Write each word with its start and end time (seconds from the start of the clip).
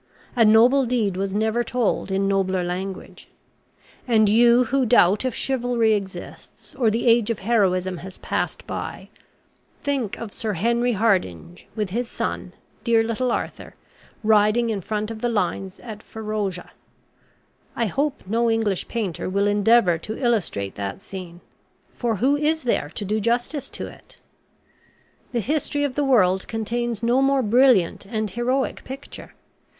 A 0.35 0.43
noble 0.43 0.83
deed 0.87 1.15
was 1.15 1.35
never 1.35 1.63
told 1.63 2.09
in 2.09 2.27
nobler 2.27 2.63
language. 2.63 3.27
And 4.07 4.27
you 4.27 4.63
who 4.63 4.83
doubt 4.83 5.23
if 5.25 5.35
chivalry 5.35 5.93
exists, 5.93 6.73
or 6.73 6.89
the 6.89 7.05
age 7.05 7.29
of 7.29 7.37
heroism 7.37 7.97
has 7.97 8.17
passed 8.17 8.65
by, 8.65 9.09
think 9.83 10.17
of 10.17 10.33
Sir 10.33 10.53
Henry 10.53 10.93
Hardinge, 10.93 11.67
with 11.75 11.91
his 11.91 12.09
son, 12.09 12.53
'dear 12.83 13.03
little 13.03 13.31
Arthur,' 13.31 13.75
riding 14.23 14.71
in 14.71 14.81
front 14.81 15.11
of 15.11 15.21
the 15.21 15.29
lines 15.29 15.79
at 15.81 16.01
Ferozeshah. 16.01 16.71
I 17.75 17.85
hope 17.85 18.23
no 18.25 18.49
English 18.49 18.87
painter 18.87 19.29
will 19.29 19.45
endeavour 19.45 19.99
to 19.99 20.17
illustrate 20.17 20.73
that 20.73 20.99
scene; 20.99 21.41
for 21.93 22.15
who 22.15 22.35
is 22.35 22.63
there 22.63 22.89
to 22.95 23.05
do 23.05 23.19
justice 23.19 23.69
to 23.69 23.85
it? 23.85 24.17
The 25.31 25.41
history 25.41 25.83
of 25.83 25.93
the 25.93 26.03
world 26.03 26.47
contains 26.47 27.03
no 27.03 27.21
more 27.21 27.43
brilliant 27.43 28.07
and 28.07 28.31
heroic 28.31 28.83
picture. 28.83 29.33